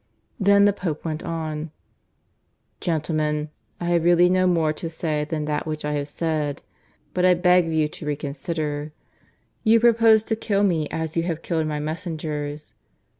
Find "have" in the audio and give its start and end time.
3.89-4.03, 5.93-6.09, 11.29-11.43